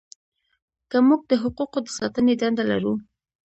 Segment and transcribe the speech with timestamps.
[0.89, 2.93] که موږ د حقوقو د ساتنې دنده لرو.